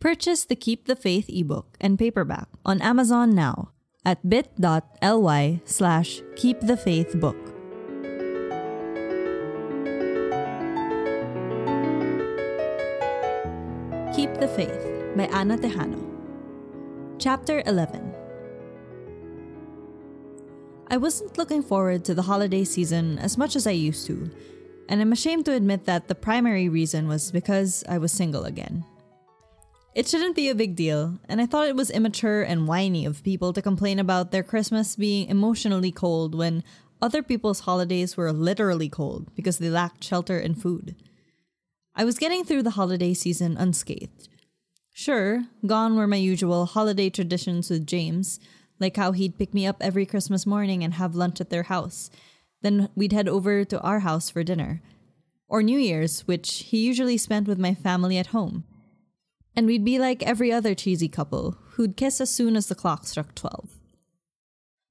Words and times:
Purchase 0.00 0.46
the 0.46 0.56
Keep 0.56 0.86
the 0.86 0.96
Faith 0.96 1.28
ebook 1.28 1.76
and 1.78 1.98
paperback 1.98 2.48
on 2.64 2.80
Amazon 2.80 3.34
now 3.34 3.72
at 4.02 4.26
bit.ly 4.26 5.60
slash 5.66 6.22
keepthefaithbook. 6.40 7.36
Keep 14.16 14.40
the 14.40 14.48
Faith 14.48 14.88
by 15.14 15.26
Ana 15.36 15.58
Tejano. 15.58 16.00
Chapter 17.18 17.62
11 17.66 18.14
I 20.88 20.96
wasn't 20.96 21.36
looking 21.36 21.62
forward 21.62 22.06
to 22.06 22.14
the 22.14 22.22
holiday 22.22 22.64
season 22.64 23.18
as 23.18 23.36
much 23.36 23.54
as 23.54 23.66
I 23.66 23.72
used 23.72 24.06
to, 24.06 24.30
and 24.88 25.02
I'm 25.02 25.12
ashamed 25.12 25.44
to 25.44 25.52
admit 25.52 25.84
that 25.84 26.08
the 26.08 26.14
primary 26.14 26.70
reason 26.70 27.06
was 27.06 27.30
because 27.30 27.84
I 27.86 27.98
was 27.98 28.12
single 28.12 28.46
again. 28.46 28.86
It 29.92 30.06
shouldn't 30.06 30.36
be 30.36 30.48
a 30.48 30.54
big 30.54 30.76
deal, 30.76 31.18
and 31.28 31.40
I 31.40 31.46
thought 31.46 31.66
it 31.66 31.74
was 31.74 31.90
immature 31.90 32.42
and 32.42 32.68
whiny 32.68 33.04
of 33.04 33.24
people 33.24 33.52
to 33.52 33.60
complain 33.60 33.98
about 33.98 34.30
their 34.30 34.44
Christmas 34.44 34.94
being 34.94 35.28
emotionally 35.28 35.90
cold 35.90 36.32
when 36.36 36.62
other 37.02 37.24
people's 37.24 37.60
holidays 37.60 38.16
were 38.16 38.32
literally 38.32 38.88
cold 38.88 39.34
because 39.34 39.58
they 39.58 39.68
lacked 39.68 40.04
shelter 40.04 40.38
and 40.38 40.60
food. 40.60 40.94
I 41.96 42.04
was 42.04 42.18
getting 42.18 42.44
through 42.44 42.62
the 42.62 42.70
holiday 42.70 43.14
season 43.14 43.56
unscathed. 43.56 44.28
Sure, 44.92 45.46
gone 45.66 45.96
were 45.96 46.06
my 46.06 46.16
usual 46.16 46.66
holiday 46.66 47.10
traditions 47.10 47.68
with 47.68 47.86
James, 47.86 48.38
like 48.78 48.96
how 48.96 49.10
he'd 49.10 49.38
pick 49.38 49.52
me 49.52 49.66
up 49.66 49.78
every 49.80 50.06
Christmas 50.06 50.46
morning 50.46 50.84
and 50.84 50.94
have 50.94 51.16
lunch 51.16 51.40
at 51.40 51.50
their 51.50 51.64
house. 51.64 52.10
Then 52.62 52.90
we'd 52.94 53.12
head 53.12 53.28
over 53.28 53.64
to 53.64 53.80
our 53.80 54.00
house 54.00 54.30
for 54.30 54.44
dinner. 54.44 54.82
Or 55.48 55.64
New 55.64 55.78
Year's, 55.80 56.20
which 56.28 56.60
he 56.68 56.78
usually 56.78 57.16
spent 57.16 57.48
with 57.48 57.58
my 57.58 57.74
family 57.74 58.16
at 58.18 58.28
home. 58.28 58.64
And 59.56 59.66
we'd 59.66 59.84
be 59.84 59.98
like 59.98 60.22
every 60.22 60.52
other 60.52 60.74
cheesy 60.74 61.08
couple, 61.08 61.56
who'd 61.72 61.96
kiss 61.96 62.20
as 62.20 62.30
soon 62.30 62.56
as 62.56 62.66
the 62.66 62.74
clock 62.74 63.06
struck 63.06 63.34
12. 63.34 63.70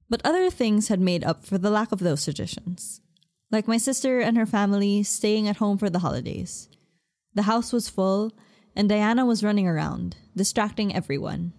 But 0.08 0.20
other 0.24 0.50
things 0.50 0.88
had 0.88 1.00
made 1.00 1.24
up 1.24 1.44
for 1.44 1.56
the 1.56 1.70
lack 1.70 1.92
of 1.92 2.00
those 2.00 2.24
traditions. 2.24 3.00
Like 3.50 3.68
my 3.68 3.78
sister 3.78 4.20
and 4.20 4.36
her 4.36 4.46
family 4.46 5.02
staying 5.02 5.48
at 5.48 5.56
home 5.56 5.78
for 5.78 5.88
the 5.88 6.00
holidays. 6.00 6.68
The 7.34 7.42
house 7.42 7.72
was 7.72 7.88
full, 7.88 8.32
and 8.76 8.88
Diana 8.88 9.24
was 9.24 9.44
running 9.44 9.66
around, 9.66 10.16
distracting 10.36 10.94
everyone. 10.94 11.52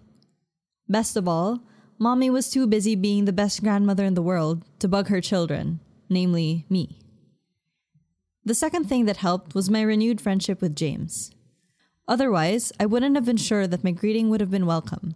Best 0.88 1.16
of 1.16 1.26
all, 1.26 1.62
Mommy 1.98 2.30
was 2.30 2.50
too 2.50 2.66
busy 2.66 2.94
being 2.94 3.24
the 3.24 3.32
best 3.32 3.62
grandmother 3.62 4.04
in 4.04 4.14
the 4.14 4.22
world 4.22 4.64
to 4.80 4.88
bug 4.88 5.08
her 5.08 5.20
children, 5.20 5.80
namely 6.08 6.66
me. 6.68 6.98
The 8.44 8.54
second 8.54 8.88
thing 8.88 9.04
that 9.04 9.18
helped 9.18 9.54
was 9.54 9.70
my 9.70 9.82
renewed 9.82 10.20
friendship 10.20 10.60
with 10.60 10.74
James. 10.74 11.30
Otherwise, 12.08 12.72
I 12.80 12.86
wouldn't 12.86 13.14
have 13.14 13.24
been 13.24 13.36
sure 13.36 13.66
that 13.66 13.84
my 13.84 13.92
greeting 13.92 14.28
would 14.28 14.40
have 14.40 14.50
been 14.50 14.66
welcome, 14.66 15.14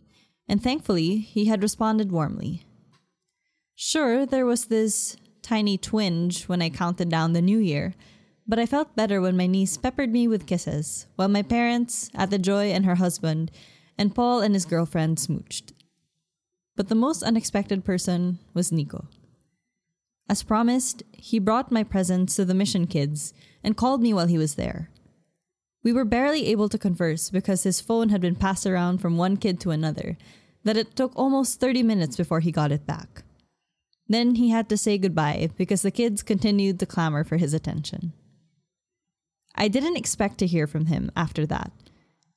and 0.49 0.63
thankfully, 0.63 1.19
he 1.19 1.47
had 1.47 1.63
responded 1.63 2.13
warmly. 2.13 2.65
Sure, 3.75 4.25
there 4.25 4.47
was 4.47 4.67
this 4.67 5.17
tiny 5.43 5.77
twinge 5.77 6.45
when 6.45 6.63
I 6.63 6.71
counted 6.71 7.09
down 7.09 7.33
the 7.33 7.43
new 7.43 7.59
year, 7.59 7.95
but 8.47 8.59
I 8.59 8.67
felt 8.67 8.97
better 8.97 9.21
when 9.21 9.37
my 9.37 9.47
niece 9.47 9.77
peppered 9.77 10.11
me 10.13 10.29
with 10.29 10.47
kisses, 10.47 11.07
while 11.17 11.29
my 11.29 11.43
parents, 11.43 12.11
Ate 12.19 12.41
Joy 12.41 12.71
and 12.71 12.87
her 12.87 12.95
husband, 12.95 13.51
and 13.99 14.15
Paul 14.15 14.41
and 14.41 14.55
his 14.55 14.65
girlfriend 14.65 15.19
smooched. 15.19 15.73
But 16.77 16.89
the 16.89 16.95
most 16.95 17.23
unexpected 17.23 17.85
person 17.85 18.39
was 18.55 18.71
Nico. 18.71 19.09
As 20.29 20.43
promised, 20.43 21.03
he 21.13 21.39
brought 21.39 21.73
my 21.73 21.83
presents 21.83 22.37
to 22.37 22.45
the 22.45 22.55
mission 22.55 22.87
kids 22.87 23.33
and 23.63 23.77
called 23.77 24.03
me 24.03 24.13
while 24.13 24.27
he 24.27 24.39
was 24.39 24.55
there. 24.55 24.91
We 25.87 25.93
were 25.93 26.05
barely 26.05 26.49
able 26.49 26.69
to 26.71 26.79
converse 26.79 27.31
because 27.31 27.63
his 27.63 27.81
phone 27.81 28.09
had 28.09 28.21
been 28.21 28.35
passed 28.35 28.67
around 28.67 28.99
from 28.99 29.17
one 29.17 29.37
kid 29.37 29.61
to 29.61 29.71
another, 29.71 30.19
that 30.65 30.77
it 30.77 30.97
took 30.97 31.13
almost 31.15 31.61
30 31.61 31.85
minutes 31.85 32.17
before 32.17 32.41
he 32.41 32.51
got 32.51 32.73
it 32.73 32.89
back. 32.89 33.23
Then 34.09 34.35
he 34.35 34.49
had 34.49 34.69
to 34.69 34.77
say 34.77 34.99
goodbye 34.99 35.49
because 35.57 35.83
the 35.83 35.93
kids 35.93 36.25
continued 36.25 36.81
to 36.81 36.87
clamor 36.87 37.23
for 37.23 37.37
his 37.37 37.55
attention. 37.55 38.15
I 39.55 39.69
didn't 39.69 39.97
expect 39.97 40.39
to 40.39 40.47
hear 40.49 40.67
from 40.67 40.87
him 40.87 41.13
after 41.15 41.47
that, 41.47 41.71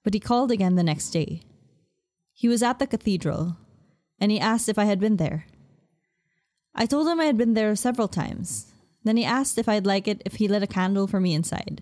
but 0.03 0.13
he 0.13 0.19
called 0.19 0.51
again 0.51 0.75
the 0.75 0.83
next 0.83 1.09
day. 1.09 1.41
He 2.33 2.47
was 2.47 2.61
at 2.61 2.77
the 2.77 2.85
cathedral, 2.85 3.57
and 4.19 4.31
he 4.31 4.39
asked 4.39 4.69
if 4.69 4.77
I 4.77 4.85
had 4.85 4.99
been 4.99 5.17
there. 5.17 5.47
I 6.75 6.85
told 6.85 7.07
him 7.07 7.19
I 7.19 7.25
had 7.25 7.37
been 7.37 7.55
there 7.55 7.75
several 7.75 8.09
times. 8.09 8.71
Then 9.03 9.17
he 9.17 9.25
asked 9.25 9.57
if 9.57 9.67
I'd 9.67 9.87
like 9.87 10.07
it 10.07 10.21
if 10.23 10.35
he 10.35 10.47
lit 10.47 10.61
a 10.61 10.67
candle 10.67 11.07
for 11.07 11.19
me 11.19 11.33
inside. 11.33 11.81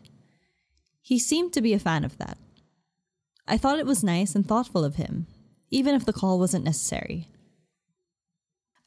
He 1.08 1.20
seemed 1.20 1.54
to 1.54 1.62
be 1.62 1.72
a 1.72 1.80
fan 1.80 2.04
of 2.04 2.18
that. 2.18 2.38
I 3.48 3.58
thought 3.58 3.80
it 3.80 3.86
was 3.86 4.04
nice 4.04 4.36
and 4.36 4.46
thoughtful 4.46 4.84
of 4.84 4.96
him, 4.96 5.26
even 5.72 5.96
if 5.96 6.04
the 6.04 6.12
call 6.12 6.38
wasn't 6.38 6.66
necessary. 6.66 7.30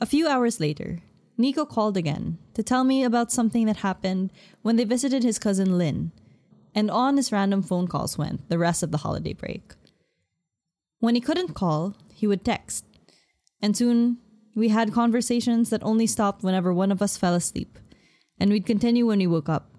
A 0.03 0.05
few 0.05 0.29
hours 0.29 0.61
later, 0.61 1.01
Nico 1.39 1.65
called 1.65 1.97
again 1.97 2.37
to 2.53 2.63
tell 2.63 2.85
me 2.85 3.05
about 3.05 3.33
something 3.33 3.65
that 3.65 3.79
happened 3.79 4.35
when 4.61 4.77
they 4.77 4.85
visited 4.85 5.23
his 5.23 5.39
cousin 5.39 5.79
Lynn, 5.79 6.13
and 6.75 6.91
on 6.91 7.17
his 7.17 7.33
random 7.33 7.63
phone 7.63 7.89
calls 7.89 8.19
went 8.19 8.51
the 8.51 8.59
rest 8.59 8.83
of 8.83 8.91
the 8.91 8.99
holiday 8.99 9.33
break. 9.33 9.73
When 10.99 11.15
he 11.15 11.23
couldn't 11.23 11.55
call, 11.55 11.97
he 12.13 12.27
would 12.27 12.45
text, 12.45 12.85
and 13.63 13.75
soon 13.75 14.19
we 14.55 14.69
had 14.69 14.93
conversations 14.93 15.71
that 15.71 15.83
only 15.83 16.07
stopped 16.07 16.43
whenever 16.43 16.71
one 16.75 16.93
of 16.93 17.01
us 17.01 17.17
fell 17.17 17.33
asleep, 17.35 17.79
and 18.39 18.51
we'd 18.51 18.67
continue 18.67 19.07
when 19.07 19.21
we 19.21 19.27
woke 19.27 19.49
up. 19.49 19.71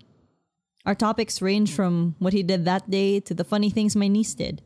Our 0.86 0.96
topics 0.96 1.42
ranged 1.42 1.74
from 1.74 2.16
what 2.19 2.34
he 2.34 2.44
did 2.44 2.66
that 2.66 2.90
day 2.90 3.19
to 3.22 3.34
the 3.34 3.44
funny 3.44 3.69
things 3.69 3.96
my 3.96 4.08
niece 4.08 4.34
did. 4.34 4.62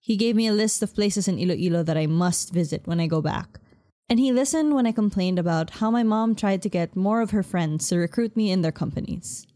He 0.00 0.16
gave 0.16 0.36
me 0.36 0.46
a 0.46 0.52
list 0.52 0.82
of 0.82 0.94
places 0.94 1.26
in 1.26 1.38
Iloilo 1.38 1.82
that 1.82 1.96
I 1.96 2.06
must 2.06 2.52
visit 2.52 2.86
when 2.86 3.00
I 3.00 3.08
go 3.08 3.20
back. 3.20 3.58
And 4.08 4.20
he 4.20 4.30
listened 4.30 4.72
when 4.72 4.86
I 4.86 4.92
complained 4.92 5.38
about 5.38 5.70
how 5.70 5.90
my 5.90 6.04
mom 6.04 6.36
tried 6.36 6.62
to 6.62 6.68
get 6.68 6.94
more 6.94 7.20
of 7.20 7.32
her 7.32 7.42
friends 7.42 7.88
to 7.88 7.98
recruit 7.98 8.36
me 8.36 8.52
in 8.52 8.62
their 8.62 8.70
companies. 8.70 9.48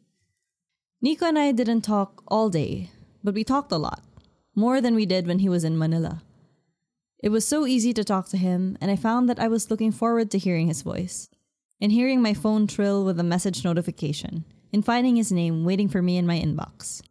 Nico 1.00 1.26
and 1.26 1.38
I 1.38 1.52
didn't 1.52 1.82
talk 1.82 2.24
all 2.26 2.50
day, 2.50 2.90
but 3.22 3.34
we 3.34 3.44
talked 3.44 3.70
a 3.70 3.78
lot, 3.78 4.02
more 4.56 4.80
than 4.80 4.96
we 4.96 5.06
did 5.06 5.28
when 5.28 5.38
he 5.38 5.48
was 5.48 5.62
in 5.62 5.78
Manila. 5.78 6.22
It 7.22 7.28
was 7.28 7.46
so 7.46 7.64
easy 7.64 7.94
to 7.94 8.02
talk 8.02 8.28
to 8.30 8.36
him, 8.36 8.76
and 8.80 8.90
I 8.90 8.96
found 8.96 9.28
that 9.28 9.38
I 9.38 9.46
was 9.46 9.70
looking 9.70 9.92
forward 9.92 10.32
to 10.32 10.38
hearing 10.38 10.66
his 10.66 10.82
voice, 10.82 11.28
and 11.80 11.92
hearing 11.92 12.20
my 12.20 12.34
phone 12.34 12.66
trill 12.66 13.04
with 13.04 13.20
a 13.20 13.24
message 13.24 13.64
notification 13.64 14.44
in 14.72 14.82
finding 14.82 15.16
his 15.16 15.32
name 15.32 15.64
waiting 15.64 15.88
for 15.88 16.02
me 16.02 16.16
in 16.16 16.26
my 16.26 16.38
inbox. 16.38 17.02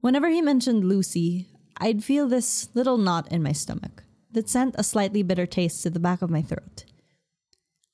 Whenever 0.00 0.28
he 0.28 0.40
mentioned 0.40 0.84
Lucy, 0.84 1.48
I'd 1.78 2.04
feel 2.04 2.28
this 2.28 2.68
little 2.74 2.98
knot 2.98 3.30
in 3.30 3.42
my 3.42 3.52
stomach 3.52 4.04
that 4.32 4.48
sent 4.48 4.74
a 4.78 4.84
slightly 4.84 5.22
bitter 5.22 5.46
taste 5.46 5.82
to 5.82 5.90
the 5.90 6.00
back 6.00 6.22
of 6.22 6.30
my 6.30 6.42
throat. 6.42 6.84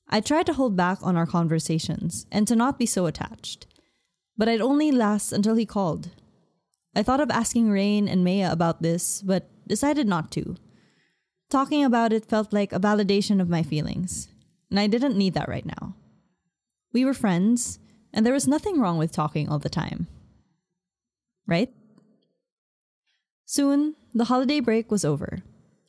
I 0.09 0.21
tried 0.21 0.45
to 0.45 0.53
hold 0.53 0.75
back 0.77 0.99
on 1.01 1.17
our 1.17 1.25
conversations 1.25 2.25
and 2.31 2.47
to 2.47 2.55
not 2.55 2.79
be 2.79 2.85
so 2.85 3.05
attached, 3.07 3.67
but 4.37 4.47
I'd 4.47 4.61
only 4.61 4.91
last 4.91 5.33
until 5.33 5.55
he 5.55 5.65
called. 5.65 6.11
I 6.95 7.03
thought 7.03 7.19
of 7.19 7.29
asking 7.29 7.69
Rain 7.69 8.07
and 8.07 8.23
Maya 8.23 8.51
about 8.51 8.81
this, 8.81 9.21
but 9.21 9.49
decided 9.67 10.07
not 10.07 10.31
to. 10.31 10.55
Talking 11.49 11.83
about 11.83 12.13
it 12.13 12.25
felt 12.25 12.53
like 12.53 12.71
a 12.71 12.79
validation 12.79 13.41
of 13.41 13.49
my 13.49 13.63
feelings, 13.63 14.29
and 14.69 14.79
I 14.79 14.87
didn't 14.87 15.17
need 15.17 15.33
that 15.33 15.49
right 15.49 15.65
now. 15.65 15.95
We 16.93 17.03
were 17.03 17.13
friends, 17.13 17.79
and 18.17 18.25
there 18.25 18.33
was 18.33 18.47
nothing 18.47 18.79
wrong 18.79 18.97
with 18.97 19.11
talking 19.11 19.47
all 19.47 19.59
the 19.59 19.69
time. 19.69 20.07
Right? 21.45 21.71
Soon, 23.45 23.95
the 24.11 24.25
holiday 24.25 24.59
break 24.59 24.89
was 24.89 25.05
over. 25.05 25.43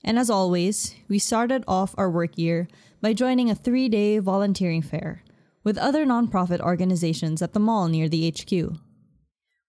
And 0.05 0.19
as 0.19 0.29
always, 0.29 0.95
we 1.09 1.19
started 1.19 1.65
off 1.67 1.95
our 1.97 2.11
work 2.11 2.37
year 2.37 2.69
by 3.01 3.15
joining 3.15 3.49
a 3.49 3.55
three 3.55 3.89
day 3.89 4.19
volunteering 4.19 4.83
fair 4.83 5.25
with 5.65 5.79
other 5.79 6.05
nonprofit 6.05 6.61
organizations 6.61 7.41
at 7.41 7.55
the 7.55 7.61
mall 7.61 7.89
near 7.89 8.11
the 8.11 8.31
HQ. 8.31 8.77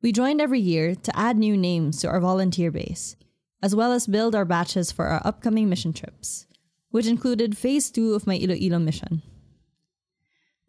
We 0.02 0.12
joined 0.12 0.42
every 0.42 0.60
year 0.60 0.96
to 0.96 1.18
add 1.18 1.38
new 1.38 1.56
names 1.56 2.02
to 2.02 2.10
our 2.10 2.20
volunteer 2.20 2.72
base, 2.72 3.16
as 3.64 3.74
well 3.74 3.94
as 3.94 4.06
build 4.06 4.36
our 4.36 4.46
batches 4.46 4.92
for 4.92 5.06
our 5.06 5.22
upcoming 5.24 5.70
mission 5.70 5.94
trips, 5.94 6.46
which 6.92 7.08
included 7.08 7.58
phase 7.58 7.90
two 7.90 8.16
of 8.16 8.28
my 8.28 8.36
Iloilo 8.36 8.80
mission. 8.80 9.24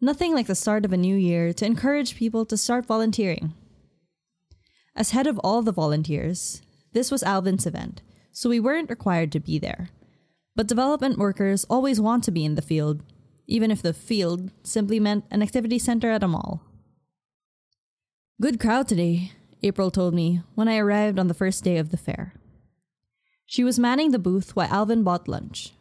Nothing 0.03 0.33
like 0.33 0.47
the 0.47 0.55
start 0.55 0.83
of 0.83 0.91
a 0.91 0.97
new 0.97 1.15
year 1.15 1.53
to 1.53 1.65
encourage 1.65 2.15
people 2.15 2.43
to 2.47 2.57
start 2.57 2.87
volunteering. 2.87 3.53
As 4.95 5.11
head 5.11 5.27
of 5.27 5.37
all 5.43 5.61
the 5.61 5.71
volunteers, 5.71 6.63
this 6.91 7.11
was 7.11 7.21
Alvin's 7.21 7.67
event, 7.67 8.01
so 8.31 8.49
we 8.49 8.59
weren't 8.59 8.89
required 8.89 9.31
to 9.31 9.39
be 9.39 9.59
there. 9.59 9.89
But 10.55 10.65
development 10.65 11.19
workers 11.19 11.65
always 11.69 12.01
want 12.01 12.23
to 12.23 12.31
be 12.31 12.43
in 12.43 12.55
the 12.55 12.63
field, 12.63 13.03
even 13.45 13.69
if 13.69 13.83
the 13.83 13.93
field 13.93 14.49
simply 14.63 14.99
meant 14.99 15.25
an 15.29 15.43
activity 15.43 15.77
center 15.77 16.09
at 16.09 16.23
a 16.23 16.27
mall. 16.27 16.63
Good 18.41 18.59
crowd 18.59 18.87
today, 18.87 19.33
April 19.61 19.91
told 19.91 20.15
me 20.15 20.41
when 20.55 20.67
I 20.67 20.77
arrived 20.77 21.19
on 21.19 21.27
the 21.27 21.35
first 21.35 21.63
day 21.63 21.77
of 21.77 21.91
the 21.91 21.97
fair. 21.97 22.33
She 23.45 23.63
was 23.63 23.77
manning 23.77 24.09
the 24.09 24.17
booth 24.17 24.55
while 24.55 24.67
Alvin 24.71 25.03
bought 25.03 25.27
lunch. 25.27 25.73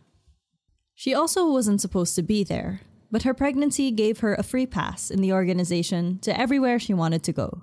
She 0.95 1.15
also 1.15 1.51
wasn't 1.51 1.81
supposed 1.81 2.15
to 2.17 2.23
be 2.23 2.45
there, 2.45 2.83
but 3.11 3.23
her 3.25 3.35
pregnancy 3.35 3.91
gave 3.91 4.21
her 4.21 4.35
a 4.35 4.43
free 4.43 4.67
pass 4.67 5.11
in 5.11 5.21
the 5.21 5.33
organization 5.33 6.19
to 6.21 6.39
everywhere 6.39 6.79
she 6.79 6.95
wanted 6.95 7.23
to 7.25 7.33
go. 7.33 7.63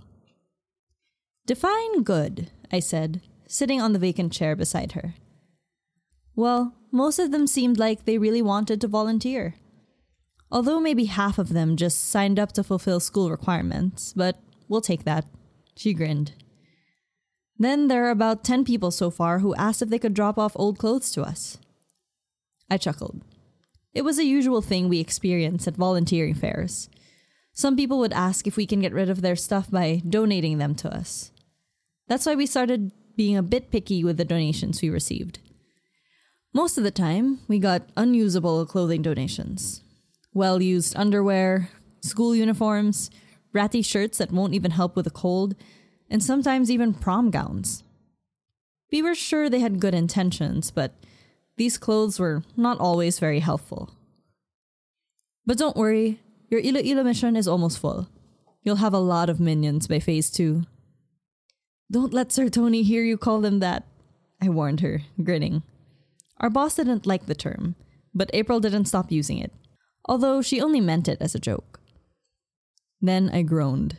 Define 1.46 2.04
good, 2.04 2.52
I 2.72 2.80
said, 2.80 3.22
sitting 3.48 3.82
on 3.82 3.94
the 3.94 4.00
vacant 4.00 4.34
chair 4.34 4.56
beside 4.56 4.92
her. 4.92 5.16
Well, 6.36 6.76
most 6.92 7.20
of 7.20 7.32
them 7.32 7.48
seemed 7.48 7.80
like 7.80 8.06
they 8.06 8.18
really 8.18 8.42
wanted 8.42 8.82
to 8.82 8.88
volunteer. 8.88 9.56
Although 10.52 10.80
maybe 10.80 11.06
half 11.06 11.38
of 11.38 11.50
them 11.50 11.76
just 11.76 12.10
signed 12.10 12.40
up 12.40 12.52
to 12.54 12.64
fulfill 12.64 13.00
school 13.00 13.30
requirements, 13.30 14.14
but 14.16 14.38
we'll 14.68 14.82
take 14.82 15.04
that. 15.06 15.26
She 15.76 15.94
grinned. 15.94 16.34
Then 17.58 17.88
there 17.88 18.06
are 18.06 18.12
about 18.12 18.44
10 18.44 18.64
people 18.66 18.92
so 18.92 19.10
far 19.10 19.40
who 19.40 19.56
asked 19.56 19.82
if 19.82 19.90
they 19.90 20.00
could 20.00 20.14
drop 20.14 20.38
off 20.38 20.54
old 20.56 20.78
clothes 20.78 21.12
to 21.12 21.24
us. 21.24 21.58
I 22.70 22.78
chuckled. 22.78 23.22
It 23.98 24.06
was 24.06 24.20
a 24.20 24.26
usual 24.26 24.62
thing 24.62 24.90
we 24.90 25.00
experience 25.00 25.68
at 25.68 25.76
volunteering 25.76 26.36
fairs. 26.36 26.88
Some 27.52 27.76
people 27.76 27.98
would 27.98 28.14
ask 28.14 28.46
if 28.46 28.56
we 28.56 28.68
can 28.68 28.80
get 28.80 28.94
rid 28.94 29.10
of 29.10 29.22
their 29.22 29.36
stuff 29.36 29.72
by 29.72 30.04
donating 30.08 30.60
them 30.60 30.76
to 30.76 30.96
us. 30.96 31.32
That's 32.08 32.28
why 32.28 32.36
we 32.36 32.46
started 32.46 32.92
being 33.16 33.36
a 33.36 33.42
bit 33.42 33.72
picky 33.72 34.04
with 34.04 34.18
the 34.18 34.24
donations 34.24 34.84
we 34.84 34.92
received. 34.92 35.40
Most 36.54 36.78
of 36.78 36.84
the 36.84 36.92
time, 36.92 37.40
we 37.48 37.58
got 37.58 37.90
unusable 37.98 38.68
clothing 38.68 39.02
donations. 39.02 39.82
Well 40.32 40.62
used 40.62 40.96
underwear, 40.96 41.72
school 42.02 42.36
uniforms, 42.36 43.10
ratty 43.52 43.82
shirts 43.82 44.20
that 44.20 44.32
won't 44.32 44.54
even 44.54 44.70
help 44.70 44.96
with 44.96 45.08
a 45.08 45.10
cold, 45.24 45.56
and 46.08 46.24
sometimes 46.24 46.70
even 46.70 46.94
prom 46.94 47.32
gowns. 47.32 47.84
We 48.92 49.02
were 49.02 49.16
sure 49.16 49.50
they 49.50 49.62
had 49.62 49.80
good 49.80 49.96
intentions, 49.96 50.70
but 50.70 50.94
these 51.58 51.78
clothes 51.78 52.20
were 52.20 52.44
not 52.56 52.80
always 52.80 53.20
very 53.20 53.40
helpful. 53.40 53.90
But 55.46 55.58
don't 55.58 55.76
worry, 55.76 56.22
your 56.50 56.62
Iloilo 56.62 57.04
mission 57.04 57.36
is 57.36 57.48
almost 57.48 57.80
full. 57.80 58.08
You'll 58.64 58.78
have 58.78 58.94
a 58.94 59.00
lot 59.00 59.30
of 59.30 59.40
minions 59.40 59.88
by 59.88 60.00
phase 60.00 60.30
2. 60.30 60.64
Don't 61.92 62.14
let 62.14 62.32
Sir 62.32 62.50
Tony 62.50 62.84
hear 62.84 63.04
you 63.04 63.18
call 63.18 63.42
them 63.42 63.60
that, 63.60 63.86
I 64.42 64.50
warned 64.50 64.82
her, 64.82 65.02
grinning. 65.24 65.64
Our 66.40 66.50
boss 66.50 66.76
didn't 66.76 67.08
like 67.08 67.26
the 67.26 67.34
term, 67.36 67.76
but 68.14 68.30
April 68.34 68.60
didn't 68.60 68.86
stop 68.86 69.12
using 69.12 69.40
it, 69.40 69.52
although 70.06 70.42
she 70.42 70.62
only 70.62 70.82
meant 70.82 71.08
it 71.08 71.18
as 71.22 71.34
a 71.34 71.40
joke. 71.40 71.80
Then 73.02 73.30
I 73.34 73.42
groaned. 73.42 73.98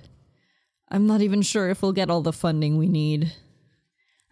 I'm 0.91 1.07
not 1.07 1.23
even 1.23 1.43
sure 1.43 1.71
if 1.71 1.83
we'll 1.83 1.93
get 1.93 2.11
all 2.11 2.23
the 2.23 2.33
funding 2.33 2.77
we 2.77 2.87
need. 2.87 3.33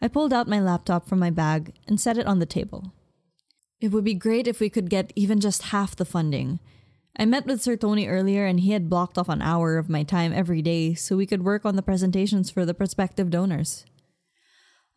I 0.01 0.09
pulled 0.09 0.33
out 0.33 0.49
my 0.49 0.61
laptop 0.61 1.09
from 1.09 1.19
my 1.19 1.31
bag 1.31 1.73
and 1.89 2.01
set 2.01 2.19
it 2.19 2.27
on 2.27 2.39
the 2.39 2.47
table. 2.47 2.93
It 3.81 3.93
would 3.93 4.05
be 4.05 4.15
great 4.15 4.47
if 4.47 4.61
we 4.61 4.71
could 4.71 4.89
get 4.89 5.13
even 5.15 5.41
just 5.41 5.65
half 5.65 5.97
the 5.97 6.05
funding. 6.05 6.61
I 7.19 7.25
met 7.25 7.47
with 7.47 7.63
Sir 7.63 7.77
Tony 7.77 8.07
earlier 8.07 8.47
and 8.47 8.61
he 8.61 8.73
had 8.73 8.91
blocked 8.91 9.19
off 9.19 9.29
an 9.29 9.43
hour 9.43 9.79
of 9.79 9.89
my 9.89 10.03
time 10.03 10.33
every 10.33 10.63
day 10.63 10.95
so 10.95 11.17
we 11.17 11.27
could 11.27 11.45
work 11.45 11.65
on 11.65 11.77
the 11.77 11.83
presentations 11.83 12.51
for 12.51 12.65
the 12.65 12.75
prospective 12.75 13.31
donors. 13.31 13.85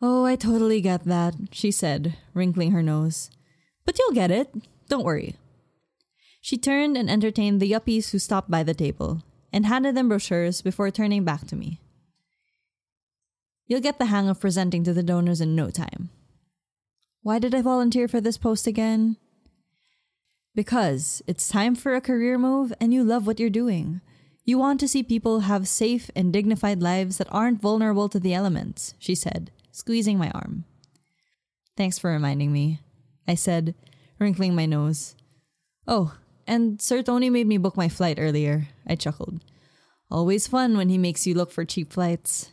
Oh, 0.02 0.24
I 0.24 0.36
totally 0.36 0.80
get 0.80 1.04
that, 1.04 1.34
she 1.52 1.70
said, 1.70 2.16
wrinkling 2.32 2.72
her 2.72 2.82
nose. 2.82 3.30
But 3.84 3.98
you'll 3.98 4.12
get 4.12 4.30
it. 4.30 4.54
Don't 4.88 5.04
worry. 5.04 5.36
She 6.40 6.56
turned 6.56 6.96
and 6.96 7.10
entertained 7.10 7.60
the 7.60 7.70
yuppies 7.70 8.10
who 8.10 8.18
stopped 8.18 8.50
by 8.50 8.62
the 8.62 8.74
table 8.74 9.22
and 9.52 9.66
handed 9.66 9.94
them 9.94 10.08
brochures 10.08 10.62
before 10.62 10.90
turning 10.90 11.24
back 11.24 11.46
to 11.48 11.56
me. 11.56 11.80
You'll 13.66 13.80
get 13.80 13.98
the 13.98 14.06
hang 14.06 14.28
of 14.28 14.40
presenting 14.40 14.84
to 14.84 14.94
the 14.94 15.02
donors 15.02 15.40
in 15.40 15.54
no 15.54 15.70
time. 15.70 16.10
Why 17.22 17.38
did 17.38 17.54
I 17.54 17.60
volunteer 17.60 18.08
for 18.08 18.20
this 18.20 18.38
post 18.38 18.66
again? 18.66 19.16
Because 20.54 21.22
it's 21.26 21.48
time 21.48 21.74
for 21.74 21.94
a 21.94 22.00
career 22.00 22.38
move 22.38 22.72
and 22.80 22.94
you 22.94 23.04
love 23.04 23.26
what 23.26 23.38
you're 23.38 23.50
doing. 23.50 24.00
You 24.44 24.58
want 24.58 24.80
to 24.80 24.88
see 24.88 25.02
people 25.02 25.40
have 25.40 25.68
safe 25.68 26.10
and 26.16 26.32
dignified 26.32 26.82
lives 26.82 27.18
that 27.18 27.28
aren't 27.30 27.60
vulnerable 27.60 28.08
to 28.08 28.18
the 28.18 28.32
elements, 28.32 28.94
she 28.98 29.14
said, 29.14 29.50
squeezing 29.70 30.16
my 30.16 30.30
arm. 30.30 30.64
Thanks 31.76 31.98
for 31.98 32.10
reminding 32.10 32.52
me, 32.52 32.80
I 33.28 33.34
said, 33.34 33.74
wrinkling 34.18 34.54
my 34.54 34.66
nose. 34.66 35.14
Oh, 35.86 36.16
and 36.46 36.80
Sir 36.80 37.02
Tony 37.02 37.30
made 37.30 37.46
me 37.46 37.58
book 37.58 37.76
my 37.76 37.88
flight 37.88 38.18
earlier, 38.18 38.68
I 38.86 38.96
chuckled. 38.96 39.44
Always 40.10 40.48
fun 40.48 40.76
when 40.76 40.88
he 40.88 40.98
makes 40.98 41.26
you 41.26 41.34
look 41.34 41.52
for 41.52 41.64
cheap 41.64 41.92
flights. 41.92 42.50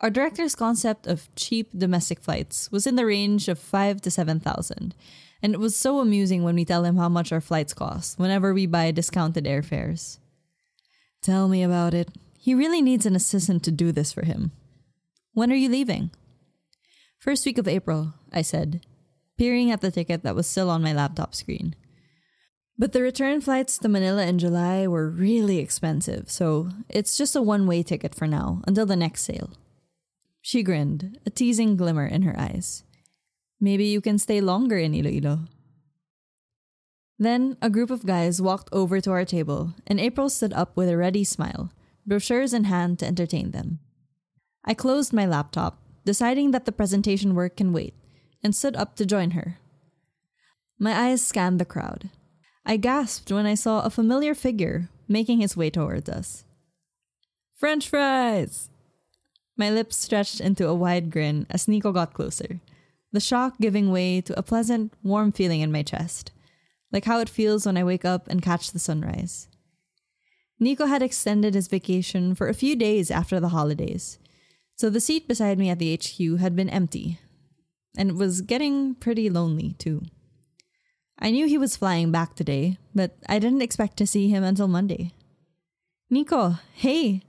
Our 0.00 0.08
director's 0.08 0.54
concept 0.54 1.06
of 1.06 1.28
cheap 1.36 1.68
domestic 1.76 2.20
flights 2.20 2.72
was 2.72 2.86
in 2.86 2.96
the 2.96 3.04
range 3.04 3.48
of 3.48 3.58
five 3.58 4.00
to 4.02 4.10
seven 4.10 4.40
thousand, 4.40 4.94
and 5.42 5.52
it 5.52 5.60
was 5.60 5.76
so 5.76 6.00
amusing 6.00 6.42
when 6.42 6.54
we 6.54 6.64
tell 6.64 6.84
him 6.84 6.96
how 6.96 7.10
much 7.10 7.32
our 7.32 7.40
flights 7.40 7.74
cost 7.74 8.18
whenever 8.18 8.54
we 8.54 8.64
buy 8.64 8.90
discounted 8.92 9.44
airfares. 9.44 10.18
Tell 11.20 11.48
me 11.48 11.62
about 11.62 11.92
it. 11.92 12.08
He 12.38 12.54
really 12.54 12.80
needs 12.80 13.04
an 13.04 13.14
assistant 13.14 13.62
to 13.64 13.70
do 13.70 13.92
this 13.92 14.10
for 14.10 14.24
him. 14.24 14.52
When 15.34 15.52
are 15.52 15.56
you 15.56 15.68
leaving? 15.68 16.10
First 17.18 17.44
week 17.44 17.58
of 17.58 17.68
April, 17.68 18.14
I 18.32 18.40
said, 18.40 18.86
peering 19.36 19.70
at 19.70 19.82
the 19.82 19.90
ticket 19.90 20.22
that 20.22 20.34
was 20.34 20.46
still 20.46 20.70
on 20.70 20.82
my 20.82 20.94
laptop 20.94 21.34
screen. 21.34 21.74
But 22.78 22.92
the 22.92 23.02
return 23.02 23.42
flights 23.42 23.76
to 23.78 23.88
Manila 23.90 24.24
in 24.24 24.38
July 24.38 24.86
were 24.86 25.10
really 25.10 25.58
expensive, 25.58 26.30
so 26.30 26.70
it's 26.88 27.18
just 27.18 27.36
a 27.36 27.42
one 27.42 27.66
way 27.66 27.82
ticket 27.82 28.14
for 28.14 28.26
now 28.26 28.62
until 28.66 28.86
the 28.86 28.96
next 28.96 29.24
sale. 29.24 29.50
She 30.40 30.62
grinned, 30.62 31.18
a 31.26 31.30
teasing 31.30 31.76
glimmer 31.76 32.06
in 32.06 32.22
her 32.22 32.38
eyes. 32.38 32.84
Maybe 33.60 33.84
you 33.86 34.00
can 34.00 34.18
stay 34.18 34.40
longer 34.40 34.78
in 34.78 34.94
Iloilo. 34.94 35.46
Then 37.18 37.58
a 37.60 37.68
group 37.68 37.90
of 37.90 38.06
guys 38.06 38.40
walked 38.40 38.70
over 38.72 39.00
to 39.00 39.10
our 39.10 39.26
table, 39.26 39.74
and 39.86 40.00
April 40.00 40.30
stood 40.30 40.54
up 40.54 40.76
with 40.76 40.88
a 40.88 40.96
ready 40.96 41.24
smile, 41.24 41.70
brochures 42.06 42.54
in 42.54 42.64
hand 42.64 42.98
to 43.00 43.06
entertain 43.06 43.50
them. 43.50 43.80
I 44.64 44.72
closed 44.72 45.12
my 45.12 45.26
laptop, 45.26 45.82
deciding 46.06 46.52
that 46.52 46.64
the 46.64 46.72
presentation 46.72 47.34
work 47.34 47.56
can 47.58 47.74
wait, 47.74 47.94
and 48.42 48.54
stood 48.54 48.74
up 48.76 48.96
to 48.96 49.04
join 49.04 49.32
her. 49.32 49.58
My 50.78 50.98
eyes 50.98 51.22
scanned 51.22 51.60
the 51.60 51.66
crowd. 51.66 52.08
I 52.64 52.78
gasped 52.78 53.30
when 53.30 53.44
I 53.44 53.54
saw 53.54 53.82
a 53.82 53.90
familiar 53.90 54.34
figure 54.34 54.88
making 55.06 55.40
his 55.40 55.56
way 55.56 55.68
towards 55.68 56.08
us. 56.08 56.44
French 57.58 57.86
fries! 57.88 58.70
My 59.60 59.68
lips 59.68 59.98
stretched 59.98 60.40
into 60.40 60.66
a 60.66 60.74
wide 60.74 61.10
grin 61.10 61.46
as 61.50 61.68
Nico 61.68 61.92
got 61.92 62.14
closer 62.14 62.60
the 63.12 63.20
shock 63.20 63.58
giving 63.60 63.92
way 63.92 64.22
to 64.22 64.38
a 64.38 64.42
pleasant, 64.42 64.94
warm 65.02 65.32
feeling 65.32 65.60
in 65.60 65.70
my 65.70 65.82
chest, 65.82 66.32
like 66.90 67.04
how 67.04 67.20
it 67.20 67.28
feels 67.28 67.66
when 67.66 67.76
I 67.76 67.84
wake 67.84 68.06
up 68.06 68.26
and 68.28 68.40
catch 68.40 68.70
the 68.70 68.78
sunrise. 68.78 69.48
Nico 70.58 70.86
had 70.86 71.02
extended 71.02 71.52
his 71.52 71.68
vacation 71.68 72.34
for 72.34 72.48
a 72.48 72.54
few 72.54 72.74
days 72.74 73.10
after 73.10 73.38
the 73.38 73.50
holidays, 73.50 74.18
so 74.76 74.88
the 74.88 74.98
seat 74.98 75.28
beside 75.28 75.58
me 75.58 75.68
at 75.68 75.78
the 75.78 75.94
HQ 75.94 76.40
had 76.40 76.56
been 76.56 76.70
empty, 76.70 77.18
and 77.98 78.08
it 78.08 78.16
was 78.16 78.40
getting 78.40 78.94
pretty 78.94 79.28
lonely 79.28 79.74
too. 79.74 80.00
I 81.18 81.32
knew 81.32 81.46
he 81.46 81.58
was 81.58 81.76
flying 81.76 82.10
back 82.10 82.34
today, 82.34 82.78
but 82.94 83.18
I 83.28 83.38
didn't 83.38 83.60
expect 83.60 83.98
to 83.98 84.06
see 84.06 84.30
him 84.30 84.42
until 84.42 84.68
Monday. 84.68 85.12
Nico, 86.08 86.60
hey! 86.76 87.24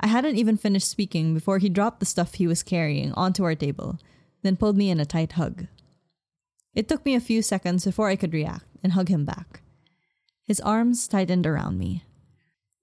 I 0.00 0.08
hadn't 0.08 0.36
even 0.36 0.56
finished 0.56 0.88
speaking 0.88 1.34
before 1.34 1.58
he 1.58 1.68
dropped 1.68 2.00
the 2.00 2.06
stuff 2.06 2.34
he 2.34 2.46
was 2.46 2.62
carrying 2.62 3.12
onto 3.12 3.44
our 3.44 3.54
table 3.54 3.98
then 4.44 4.56
pulled 4.56 4.76
me 4.76 4.90
in 4.90 5.00
a 5.00 5.06
tight 5.06 5.32
hug. 5.32 5.66
It 6.74 6.86
took 6.86 7.04
me 7.04 7.14
a 7.14 7.20
few 7.20 7.42
seconds 7.42 7.84
before 7.84 8.08
I 8.08 8.16
could 8.16 8.32
react 8.32 8.66
and 8.82 8.92
hug 8.92 9.08
him 9.08 9.24
back. 9.24 9.62
His 10.44 10.60
arms 10.60 11.08
tightened 11.08 11.46
around 11.46 11.78
me. 11.78 12.04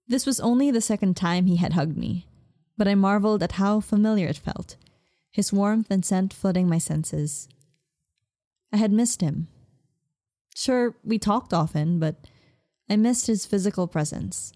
This 0.08 0.26
was 0.26 0.40
only 0.40 0.70
the 0.70 0.80
second 0.80 1.16
time 1.16 1.46
he 1.46 1.56
had 1.56 1.74
hugged 1.74 1.96
me, 1.96 2.26
but 2.76 2.88
I 2.88 2.96
marveled 2.96 3.42
at 3.42 3.52
how 3.52 3.80
familiar 3.80 4.26
it 4.26 4.36
felt, 4.36 4.76
his 5.30 5.52
warmth 5.52 5.90
and 5.90 6.04
scent 6.04 6.34
flooding 6.34 6.68
my 6.68 6.78
senses. 6.78 7.48
I 8.72 8.78
had 8.78 8.92
missed 8.92 9.20
him. 9.20 9.46
Sure, 10.54 10.96
we 11.04 11.18
talked 11.18 11.54
often, 11.54 12.00
but 12.00 12.26
I 12.90 12.96
missed 12.96 13.28
his 13.28 13.46
physical 13.46 13.86
presence. 13.86 14.52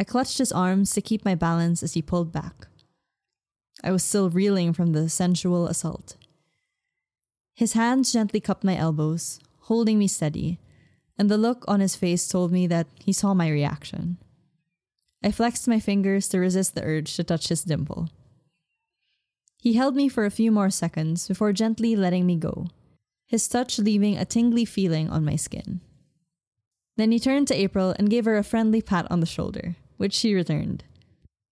I 0.00 0.04
clutched 0.04 0.38
his 0.38 0.52
arms 0.52 0.92
to 0.92 1.00
keep 1.00 1.24
my 1.24 1.34
balance 1.34 1.82
as 1.82 1.94
he 1.94 2.02
pulled 2.02 2.32
back. 2.32 2.68
I 3.82 3.90
was 3.90 4.04
still 4.04 4.30
reeling 4.30 4.72
from 4.72 4.92
the 4.92 5.08
sensual 5.08 5.66
assault. 5.66 6.16
His 7.54 7.72
hands 7.72 8.12
gently 8.12 8.40
cupped 8.40 8.62
my 8.62 8.76
elbows, 8.76 9.40
holding 9.62 9.98
me 9.98 10.06
steady, 10.06 10.60
and 11.18 11.28
the 11.28 11.38
look 11.38 11.64
on 11.66 11.80
his 11.80 11.96
face 11.96 12.28
told 12.28 12.52
me 12.52 12.66
that 12.68 12.86
he 12.94 13.12
saw 13.12 13.34
my 13.34 13.48
reaction. 13.48 14.18
I 15.22 15.32
flexed 15.32 15.66
my 15.66 15.80
fingers 15.80 16.28
to 16.28 16.38
resist 16.38 16.76
the 16.76 16.84
urge 16.84 17.16
to 17.16 17.24
touch 17.24 17.48
his 17.48 17.64
dimple. 17.64 18.08
He 19.60 19.72
held 19.72 19.96
me 19.96 20.08
for 20.08 20.24
a 20.24 20.30
few 20.30 20.52
more 20.52 20.70
seconds 20.70 21.26
before 21.26 21.52
gently 21.52 21.96
letting 21.96 22.24
me 22.24 22.36
go, 22.36 22.68
his 23.26 23.48
touch 23.48 23.80
leaving 23.80 24.16
a 24.16 24.24
tingly 24.24 24.64
feeling 24.64 25.10
on 25.10 25.24
my 25.24 25.34
skin. 25.34 25.80
Then 26.96 27.10
he 27.10 27.18
turned 27.18 27.48
to 27.48 27.54
April 27.54 27.94
and 27.98 28.10
gave 28.10 28.24
her 28.24 28.36
a 28.36 28.44
friendly 28.44 28.80
pat 28.80 29.10
on 29.10 29.18
the 29.18 29.26
shoulder, 29.26 29.74
which 29.98 30.14
she 30.14 30.34
returned 30.34 30.84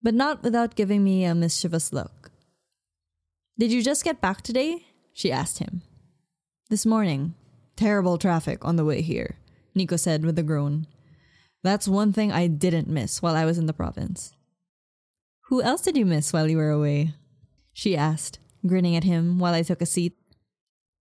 but 0.07 0.15
not 0.15 0.41
without 0.45 0.77
giving 0.77 1.03
me 1.03 1.25
a 1.25 1.35
mischievous 1.35 1.93
look. 1.93 2.31
Did 3.59 3.73
you 3.73 3.83
just 3.83 4.05
get 4.05 4.21
back 4.21 4.41
today? 4.41 4.87
she 5.13 5.33
asked 5.33 5.59
him. 5.59 5.83
This 6.71 6.87
morning. 6.87 7.35
Terrible 7.75 8.17
traffic 8.17 8.65
on 8.65 8.77
the 8.77 8.85
way 8.85 9.03
here, 9.03 9.35
Nico 9.75 9.97
said 9.97 10.25
with 10.25 10.39
a 10.39 10.45
groan. 10.45 10.87
That's 11.65 11.89
one 11.89 12.13
thing 12.13 12.31
I 12.31 12.47
didn't 12.47 12.87
miss 12.87 13.21
while 13.21 13.35
I 13.35 13.45
was 13.45 13.59
in 13.59 13.67
the 13.67 13.73
province. 13.73 14.33
Who 15.49 15.61
else 15.61 15.83
did 15.83 15.97
you 15.97 16.07
miss 16.07 16.33
while 16.33 16.49
you 16.49 16.59
were 16.59 16.71
away? 16.71 17.15
She 17.73 17.97
asked, 17.97 18.39
grinning 18.65 18.95
at 18.95 19.03
him 19.03 19.41
while 19.41 19.55
I 19.55 19.63
took 19.63 19.83
a 19.83 19.87
seat. 19.87 20.17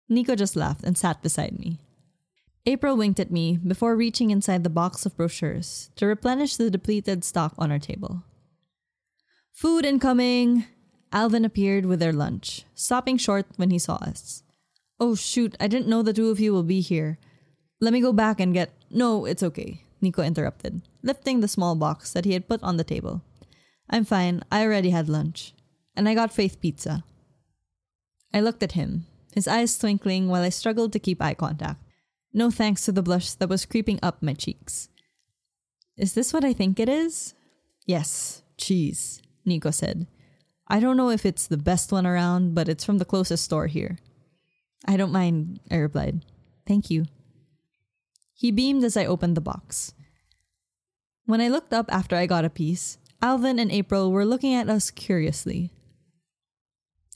Nico 0.08 0.34
just 0.34 0.56
laughed 0.56 0.82
and 0.82 0.96
sat 0.96 1.22
beside 1.22 1.58
me. 1.58 1.78
April 2.66 2.96
winked 2.96 3.20
at 3.20 3.30
me 3.30 3.58
before 3.58 3.94
reaching 3.94 4.30
inside 4.30 4.64
the 4.64 4.70
box 4.70 5.04
of 5.04 5.14
brochures 5.16 5.90
to 5.96 6.06
replenish 6.06 6.56
the 6.56 6.70
depleted 6.70 7.22
stock 7.22 7.52
on 7.58 7.70
our 7.70 7.78
table. 7.78 8.22
Food 9.52 9.84
incoming! 9.84 10.64
Alvin 11.12 11.44
appeared 11.44 11.84
with 11.84 12.00
their 12.00 12.12
lunch, 12.12 12.64
stopping 12.74 13.18
short 13.18 13.46
when 13.56 13.70
he 13.70 13.78
saw 13.78 13.96
us. 13.96 14.42
Oh 14.98 15.14
shoot, 15.14 15.54
I 15.60 15.68
didn't 15.68 15.88
know 15.88 16.02
the 16.02 16.14
two 16.14 16.30
of 16.30 16.40
you 16.40 16.52
will 16.54 16.62
be 16.62 16.80
here. 16.80 17.18
Let 17.80 17.92
me 17.92 18.00
go 18.00 18.12
back 18.12 18.40
and 18.40 18.54
get. 18.54 18.72
No, 18.90 19.26
it's 19.26 19.42
okay, 19.42 19.82
Nico 20.00 20.22
interrupted, 20.22 20.80
lifting 21.02 21.40
the 21.40 21.48
small 21.48 21.74
box 21.74 22.12
that 22.14 22.24
he 22.24 22.32
had 22.32 22.48
put 22.48 22.62
on 22.62 22.78
the 22.78 22.84
table. 22.84 23.22
I'm 23.90 24.06
fine, 24.06 24.42
I 24.50 24.64
already 24.64 24.90
had 24.90 25.10
lunch. 25.10 25.52
And 25.94 26.08
I 26.08 26.14
got 26.14 26.32
Faith 26.32 26.60
pizza. 26.60 27.04
I 28.32 28.40
looked 28.40 28.62
at 28.62 28.72
him, 28.72 29.06
his 29.34 29.46
eyes 29.46 29.76
twinkling 29.76 30.28
while 30.28 30.42
I 30.42 30.48
struggled 30.48 30.92
to 30.94 30.98
keep 30.98 31.22
eye 31.22 31.34
contact. 31.34 31.83
No 32.36 32.50
thanks 32.50 32.84
to 32.84 32.92
the 32.92 33.02
blush 33.02 33.30
that 33.34 33.48
was 33.48 33.64
creeping 33.64 34.00
up 34.02 34.20
my 34.20 34.34
cheeks. 34.34 34.88
Is 35.96 36.14
this 36.14 36.32
what 36.32 36.44
I 36.44 36.52
think 36.52 36.80
it 36.80 36.88
is? 36.88 37.32
Yes, 37.86 38.42
cheese, 38.58 39.22
Nico 39.44 39.70
said. 39.70 40.08
I 40.66 40.80
don't 40.80 40.96
know 40.96 41.10
if 41.10 41.24
it's 41.24 41.46
the 41.46 41.56
best 41.56 41.92
one 41.92 42.06
around, 42.06 42.54
but 42.56 42.68
it's 42.68 42.84
from 42.84 42.98
the 42.98 43.04
closest 43.04 43.44
store 43.44 43.68
here. 43.68 43.98
I 44.84 44.96
don't 44.96 45.12
mind, 45.12 45.60
I 45.70 45.76
replied. 45.76 46.24
Thank 46.66 46.90
you. 46.90 47.04
He 48.34 48.50
beamed 48.50 48.82
as 48.82 48.96
I 48.96 49.06
opened 49.06 49.36
the 49.36 49.40
box. 49.40 49.94
When 51.26 51.40
I 51.40 51.48
looked 51.48 51.72
up 51.72 51.86
after 51.92 52.16
I 52.16 52.26
got 52.26 52.44
a 52.44 52.50
piece, 52.50 52.98
Alvin 53.22 53.60
and 53.60 53.70
April 53.70 54.10
were 54.10 54.24
looking 54.24 54.54
at 54.54 54.68
us 54.68 54.90
curiously. 54.90 55.70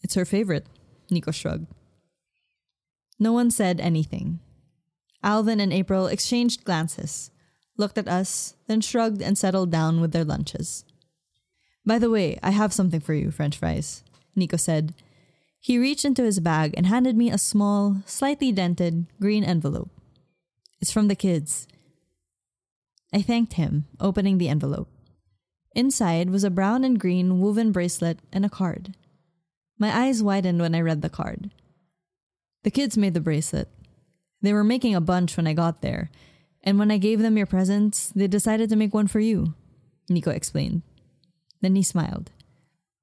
It's 0.03 0.15
her 0.15 0.25
favorite, 0.25 0.67
Nico 1.11 1.33
shrugged. 1.33 1.67
No 3.19 3.33
one 3.33 3.51
said 3.51 3.81
anything. 3.81 4.39
Alvin 5.23 5.61
and 5.61 5.73
April 5.73 6.07
exchanged 6.07 6.65
glances, 6.65 7.31
looked 7.77 7.99
at 7.99 8.09
us, 8.09 8.55
then 8.67 8.81
shrugged 8.81 9.23
and 9.23 9.37
settled 9.37 9.71
down 9.71 10.01
with 10.01 10.13
their 10.13 10.25
lunches. 10.25 10.85
By 11.85 11.99
the 11.99 12.11
way, 12.11 12.39
I 12.43 12.51
have 12.51 12.73
something 12.73 13.01
for 13.01 13.15
you, 13.15 13.31
French 13.31 13.57
fries, 13.57 14.05
Nico 14.37 14.57
said. 14.57 14.95
He 15.61 15.79
reached 15.79 16.05
into 16.05 16.23
his 16.23 16.41
bag 16.41 16.75
and 16.77 16.87
handed 16.87 17.17
me 17.17 17.31
a 17.31 17.39
small, 17.39 18.03
slightly 18.07 18.53
dented, 18.53 19.07
green 19.21 19.43
envelope. 19.43 19.91
It's 20.81 20.93
from 20.93 21.09
the 21.09 21.17
kids. 21.17 21.67
I 23.13 23.23
thanked 23.23 23.55
him, 23.55 23.87
opening 23.99 24.39
the 24.39 24.49
envelope. 24.49 24.89
Inside 25.75 26.31
was 26.31 26.45
a 26.45 26.51
brown 26.51 26.85
and 26.85 26.99
green 26.99 27.41
woven 27.41 27.73
bracelet 27.73 28.19
and 28.33 28.45
a 28.45 28.51
card. 28.51 28.95
My 29.79 29.97
eyes 29.97 30.23
widened 30.23 30.61
when 30.61 30.75
I 30.75 30.81
read 30.81 31.03
the 31.03 31.09
card. 31.09 31.51
The 32.65 32.71
kids 32.71 32.99
made 32.99 33.15
the 33.15 33.21
bracelet. 33.21 33.69
They 34.41 34.53
were 34.53 34.65
making 34.65 34.95
a 34.95 35.01
bunch 35.01 35.37
when 35.37 35.47
I 35.47 35.53
got 35.53 35.83
there, 35.83 36.11
and 36.63 36.79
when 36.79 36.91
I 36.91 36.99
gave 36.99 37.21
them 37.21 37.37
your 37.37 37.47
presents, 37.47 38.11
they 38.15 38.27
decided 38.27 38.69
to 38.71 38.77
make 38.77 38.95
one 38.95 39.07
for 39.07 39.21
you, 39.21 39.55
Nico 40.09 40.31
explained. 40.31 40.83
Then 41.61 41.75
he 41.75 41.83
smiled. 41.83 42.31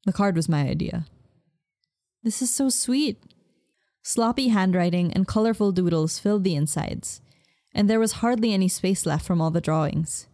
The 0.05 0.13
card 0.13 0.35
was 0.35 0.47
my 0.47 0.61
idea. 0.61 1.05
This 2.23 2.41
is 2.41 2.53
so 2.53 2.69
sweet. 2.69 3.21
Sloppy 4.01 4.49
handwriting 4.49 5.11
and 5.13 5.27
colorful 5.27 5.71
doodles 5.71 6.19
filled 6.19 6.43
the 6.43 6.55
insides, 6.55 7.21
and 7.73 7.89
there 7.89 7.99
was 7.99 8.13
hardly 8.13 8.53
any 8.53 8.67
space 8.67 9.05
left 9.05 9.25
from 9.25 9.41
all 9.41 9.51
the 9.51 9.61
drawings. 9.61 10.27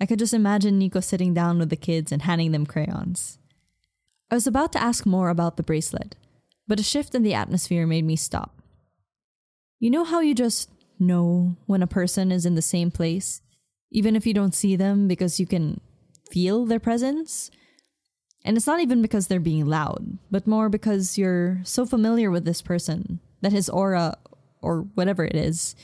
I 0.00 0.06
could 0.06 0.18
just 0.18 0.34
imagine 0.34 0.78
Nico 0.78 1.00
sitting 1.00 1.34
down 1.34 1.58
with 1.58 1.70
the 1.70 1.76
kids 1.76 2.12
and 2.12 2.22
handing 2.22 2.52
them 2.52 2.66
crayons. 2.66 3.38
I 4.30 4.34
was 4.34 4.46
about 4.46 4.72
to 4.72 4.82
ask 4.82 5.04
more 5.04 5.28
about 5.28 5.56
the 5.56 5.62
bracelet, 5.62 6.14
but 6.68 6.78
a 6.78 6.84
shift 6.84 7.14
in 7.14 7.22
the 7.22 7.34
atmosphere 7.34 7.86
made 7.86 8.04
me 8.04 8.16
stop. 8.16 8.59
You 9.80 9.88
know 9.88 10.04
how 10.04 10.20
you 10.20 10.34
just 10.34 10.68
know 10.98 11.56
when 11.64 11.82
a 11.82 11.86
person 11.86 12.30
is 12.30 12.44
in 12.44 12.54
the 12.54 12.60
same 12.60 12.90
place, 12.90 13.40
even 13.90 14.14
if 14.14 14.26
you 14.26 14.34
don't 14.34 14.54
see 14.54 14.76
them 14.76 15.08
because 15.08 15.40
you 15.40 15.46
can 15.46 15.80
feel 16.30 16.66
their 16.66 16.78
presence? 16.78 17.50
And 18.44 18.58
it's 18.58 18.66
not 18.66 18.80
even 18.80 19.00
because 19.00 19.26
they're 19.26 19.40
being 19.40 19.64
loud, 19.64 20.18
but 20.30 20.46
more 20.46 20.68
because 20.68 21.16
you're 21.16 21.62
so 21.64 21.86
familiar 21.86 22.30
with 22.30 22.44
this 22.44 22.60
person 22.60 23.20
that 23.40 23.52
his 23.52 23.70
aura, 23.70 24.18
or 24.60 24.82
whatever 24.94 25.24
it 25.24 25.34
is, 25.34 25.74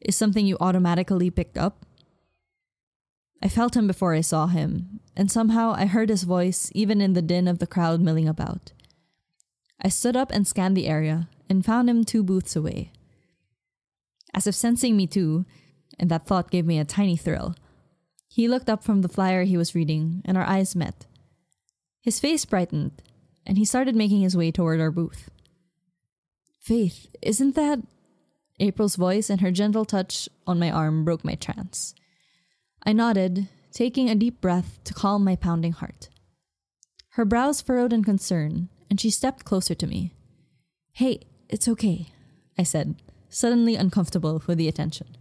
is 0.00 0.14
something 0.14 0.46
you 0.46 0.56
automatically 0.60 1.28
picked 1.28 1.58
up. 1.58 1.84
I 3.42 3.48
felt 3.48 3.76
him 3.76 3.88
before 3.88 4.14
I 4.14 4.20
saw 4.20 4.46
him, 4.46 5.00
and 5.16 5.28
somehow 5.28 5.72
I 5.72 5.86
heard 5.86 6.08
his 6.08 6.22
voice 6.22 6.70
even 6.72 7.00
in 7.00 7.14
the 7.14 7.22
din 7.22 7.48
of 7.48 7.58
the 7.58 7.66
crowd 7.66 8.00
milling 8.00 8.28
about. 8.28 8.70
I 9.82 9.88
stood 9.88 10.14
up 10.14 10.30
and 10.30 10.46
scanned 10.46 10.76
the 10.76 10.86
area 10.86 11.28
and 11.48 11.64
found 11.64 11.90
him 11.90 12.04
two 12.04 12.22
booths 12.22 12.54
away. 12.54 12.92
As 14.34 14.46
if 14.46 14.54
sensing 14.54 14.96
me 14.96 15.06
too, 15.06 15.44
and 15.98 16.10
that 16.10 16.26
thought 16.26 16.50
gave 16.50 16.66
me 16.66 16.78
a 16.78 16.84
tiny 16.84 17.16
thrill, 17.16 17.54
he 18.28 18.46
looked 18.48 18.70
up 18.70 18.84
from 18.84 19.02
the 19.02 19.08
flyer 19.08 19.42
he 19.42 19.56
was 19.56 19.74
reading 19.74 20.22
and 20.24 20.36
our 20.38 20.44
eyes 20.44 20.76
met. 20.76 21.06
His 22.00 22.20
face 22.20 22.44
brightened, 22.44 23.02
and 23.44 23.58
he 23.58 23.64
started 23.64 23.96
making 23.96 24.20
his 24.20 24.36
way 24.36 24.50
toward 24.50 24.80
our 24.80 24.90
booth. 24.90 25.30
Faith, 26.60 27.08
isn't 27.20 27.54
that. 27.56 27.80
April's 28.60 28.96
voice 28.96 29.30
and 29.30 29.40
her 29.40 29.50
gentle 29.50 29.84
touch 29.84 30.28
on 30.46 30.58
my 30.58 30.70
arm 30.70 31.04
broke 31.04 31.24
my 31.24 31.34
trance. 31.34 31.94
I 32.84 32.92
nodded, 32.92 33.48
taking 33.72 34.08
a 34.08 34.14
deep 34.14 34.40
breath 34.40 34.78
to 34.84 34.94
calm 34.94 35.24
my 35.24 35.36
pounding 35.36 35.72
heart. 35.72 36.08
Her 37.14 37.24
brows 37.24 37.60
furrowed 37.60 37.92
in 37.92 38.04
concern, 38.04 38.68
and 38.88 39.00
she 39.00 39.10
stepped 39.10 39.44
closer 39.44 39.74
to 39.74 39.86
me. 39.86 40.14
Hey, 40.92 41.22
it's 41.48 41.68
okay, 41.68 42.08
I 42.56 42.62
said, 42.62 42.94
suddenly 43.30 43.76
uncomfortable 43.76 44.42
with 44.46 44.58
the 44.58 44.68
attention. 44.68 45.16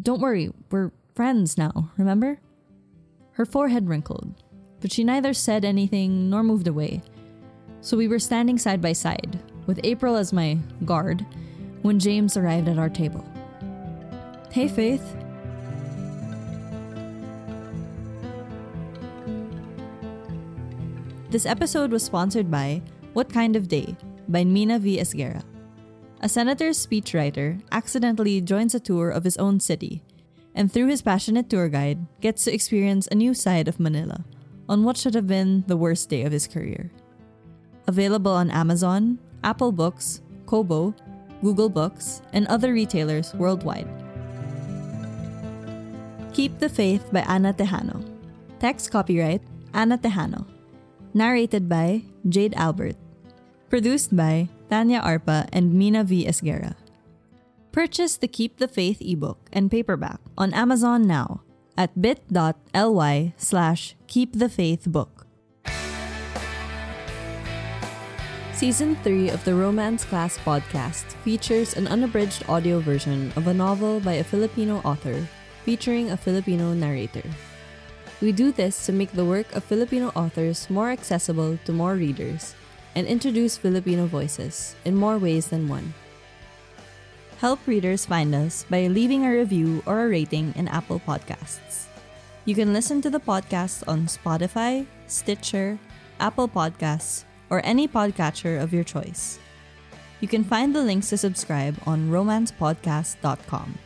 Don't 0.00 0.20
worry, 0.20 0.50
we're 0.70 0.92
friends 1.14 1.58
now, 1.58 1.90
remember? 1.98 2.40
Her 3.32 3.44
forehead 3.44 3.88
wrinkled, 3.88 4.42
but 4.80 4.92
she 4.92 5.04
neither 5.04 5.34
said 5.34 5.64
anything 5.64 6.30
nor 6.30 6.42
moved 6.42 6.68
away. 6.68 7.02
So 7.80 7.96
we 7.96 8.08
were 8.08 8.20
standing 8.20 8.58
side 8.58 8.80
by 8.80 8.92
side, 8.92 9.40
with 9.66 9.80
April 9.82 10.16
as 10.16 10.32
my 10.32 10.58
guard, 10.84 11.26
when 11.82 11.98
James 11.98 12.36
arrived 12.36 12.68
at 12.68 12.78
our 12.78 12.88
table. 12.88 13.24
Hey, 14.52 14.68
Faith. 14.68 15.16
This 21.30 21.46
episode 21.46 21.90
was 21.90 22.02
sponsored 22.04 22.50
by 22.50 22.82
What 23.14 23.32
Kind 23.32 23.56
of 23.56 23.66
Day 23.66 23.96
by 24.28 24.44
Mina 24.44 24.78
V. 24.78 25.00
Esguerra. 25.00 25.42
A 26.22 26.28
senator's 26.28 26.78
speechwriter 26.78 27.60
accidentally 27.72 28.40
joins 28.40 28.76
a 28.76 28.80
tour 28.80 29.10
of 29.10 29.24
his 29.24 29.36
own 29.38 29.58
city, 29.58 30.04
and 30.54 30.70
through 30.70 30.86
his 30.86 31.02
passionate 31.02 31.50
tour 31.50 31.68
guide, 31.68 31.98
gets 32.20 32.44
to 32.44 32.54
experience 32.54 33.08
a 33.10 33.16
new 33.16 33.34
side 33.34 33.66
of 33.66 33.80
Manila 33.80 34.24
on 34.68 34.84
what 34.84 34.96
should 34.96 35.14
have 35.14 35.26
been 35.26 35.64
the 35.66 35.76
worst 35.76 36.08
day 36.08 36.22
of 36.22 36.30
his 36.30 36.46
career. 36.46 36.92
Available 37.88 38.30
on 38.30 38.52
Amazon, 38.52 39.18
Apple 39.42 39.72
Books, 39.72 40.22
Kobo, 40.46 40.94
Google 41.42 41.68
Books, 41.68 42.22
and 42.32 42.46
other 42.46 42.72
retailers 42.72 43.34
worldwide. 43.34 43.90
Keep 46.32 46.60
the 46.60 46.68
Faith 46.68 47.02
by 47.10 47.26
Ana 47.26 47.52
Tejano. 47.52 47.98
Text 48.60 48.92
copyright 48.92 49.42
Ana 49.74 49.98
Tejano. 49.98 50.46
Narrated 51.14 51.68
by 51.68 52.02
Jade 52.28 52.54
Albert. 52.54 53.01
Produced 53.72 54.12
by 54.12 54.52
Tanya 54.68 55.00
Arpa 55.00 55.48
and 55.48 55.72
Mina 55.72 56.04
V. 56.04 56.28
Esguerra. 56.28 56.76
Purchase 57.72 58.18
the 58.18 58.28
Keep 58.28 58.58
the 58.58 58.68
Faith 58.68 59.00
ebook 59.00 59.48
and 59.48 59.70
paperback 59.70 60.20
on 60.36 60.52
Amazon 60.52 61.08
now 61.08 61.40
at 61.72 61.96
bit.ly 61.96 63.32
slash 63.38 63.96
keepthefaithbook. 64.04 65.24
Season 68.52 68.92
3 69.00 69.30
of 69.30 69.42
the 69.48 69.54
Romance 69.54 70.04
Class 70.04 70.36
podcast 70.36 71.16
features 71.24 71.72
an 71.72 71.88
unabridged 71.88 72.44
audio 72.50 72.78
version 72.78 73.32
of 73.36 73.46
a 73.48 73.54
novel 73.54 74.00
by 74.00 74.20
a 74.20 74.24
Filipino 74.24 74.84
author 74.84 75.26
featuring 75.64 76.10
a 76.10 76.16
Filipino 76.20 76.74
narrator. 76.74 77.24
We 78.20 78.32
do 78.32 78.52
this 78.52 78.84
to 78.84 78.92
make 78.92 79.12
the 79.12 79.24
work 79.24 79.48
of 79.56 79.64
Filipino 79.64 80.12
authors 80.14 80.68
more 80.68 80.90
accessible 80.90 81.56
to 81.64 81.72
more 81.72 81.96
readers 81.96 82.54
and 82.94 83.06
introduce 83.06 83.56
Filipino 83.56 84.06
voices 84.06 84.76
in 84.84 84.94
more 84.94 85.18
ways 85.18 85.48
than 85.48 85.68
one. 85.68 85.94
Help 87.38 87.58
readers 87.66 88.06
find 88.06 88.34
us 88.34 88.64
by 88.70 88.86
leaving 88.86 89.26
a 89.26 89.30
review 89.30 89.82
or 89.86 90.04
a 90.04 90.08
rating 90.08 90.54
in 90.56 90.68
Apple 90.68 91.00
Podcasts. 91.00 91.86
You 92.44 92.54
can 92.54 92.72
listen 92.72 93.00
to 93.02 93.10
the 93.10 93.20
podcast 93.20 93.82
on 93.86 94.06
Spotify, 94.06 94.86
Stitcher, 95.06 95.78
Apple 96.20 96.48
Podcasts, 96.48 97.24
or 97.50 97.60
any 97.64 97.86
podcatcher 97.88 98.62
of 98.62 98.72
your 98.72 98.84
choice. 98.84 99.38
You 100.20 100.28
can 100.28 100.44
find 100.44 100.74
the 100.74 100.82
links 100.82 101.10
to 101.10 101.18
subscribe 101.18 101.76
on 101.84 102.10
romancepodcast.com. 102.10 103.78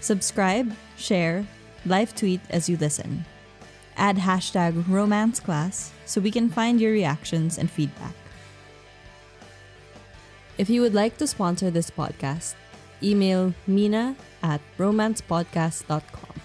Subscribe, 0.00 0.74
share, 0.96 1.46
live 1.86 2.14
tweet 2.14 2.40
as 2.50 2.68
you 2.68 2.76
listen. 2.76 3.24
Add 3.96 4.16
hashtag 4.16 4.82
romanceclass 4.84 5.90
so 6.04 6.20
we 6.20 6.30
can 6.30 6.48
find 6.48 6.80
your 6.80 6.92
reactions 6.92 7.58
and 7.58 7.70
feedback. 7.70 8.14
If 10.58 10.70
you 10.70 10.82
would 10.82 10.94
like 10.94 11.16
to 11.18 11.26
sponsor 11.26 11.70
this 11.70 11.90
podcast, 11.90 12.54
email 13.02 13.54
mina 13.66 14.16
at 14.42 14.60
romancepodcast.com. 14.78 16.40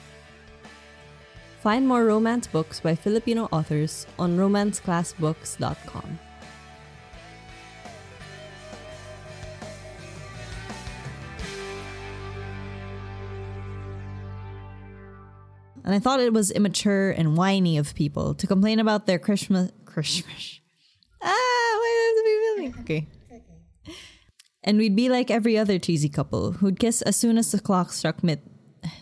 Find 1.61 1.87
more 1.87 2.05
romance 2.05 2.47
books 2.47 2.79
by 2.79 2.95
Filipino 2.95 3.49
authors 3.51 4.07
on 4.17 4.37
romanceclassbooks.com. 4.37 6.28
And 15.89 15.95
I 15.95 15.99
thought 15.99 16.19
it 16.19 16.33
was 16.33 16.51
immature 16.51 17.09
and 17.09 17.35
whiny 17.35 17.79
of 17.79 17.95
people 17.95 18.35
to 18.35 18.45
complain 18.45 18.79
about 18.79 19.07
their 19.07 19.17
Christmas. 19.17 19.71
Christmas. 19.85 20.59
Ah, 21.19 21.25
why 21.25 22.11
does 22.13 22.19
it 22.19 22.25
be 22.25 22.29
really? 22.29 22.73
Okay. 22.81 23.07
And 24.63 24.77
we'd 24.77 24.95
be 24.95 25.09
like 25.09 25.31
every 25.31 25.57
other 25.57 25.79
cheesy 25.79 26.07
couple 26.07 26.51
who'd 26.51 26.79
kiss 26.79 27.01
as 27.01 27.15
soon 27.15 27.39
as 27.39 27.51
the 27.51 27.59
clock 27.59 27.91
struck 27.91 28.23
mid. 28.23 28.39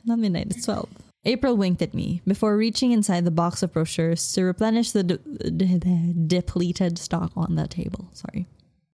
Not 0.05 0.19
midnight, 0.19 0.47
it's 0.51 0.63
12. 0.63 0.87
April 1.25 1.57
winked 1.57 1.81
at 1.81 1.93
me 1.93 2.21
before 2.25 2.55
reaching 2.55 2.93
inside 2.93 3.25
the 3.25 3.31
box 3.31 3.61
of 3.61 3.73
brochures 3.73 4.31
to 4.31 4.43
replenish 4.43 4.91
the 4.91 5.03
de- 5.03 5.17
de- 5.17 5.79
de- 5.79 6.13
depleted 6.25 6.97
stock 6.97 7.33
on 7.35 7.55
the 7.55 7.67
table. 7.67 8.09
Sorry. 8.13 8.47